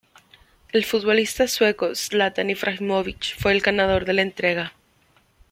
[0.71, 4.73] El futbolista sueco Zlatan Ibrahimović fue el ganador de la entrega.